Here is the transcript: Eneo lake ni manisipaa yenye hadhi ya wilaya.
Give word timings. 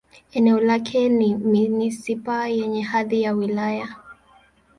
Eneo 0.31 0.59
lake 0.59 1.09
ni 1.09 1.35
manisipaa 1.37 2.47
yenye 2.47 2.81
hadhi 2.81 3.21
ya 3.21 3.33
wilaya. 3.33 3.95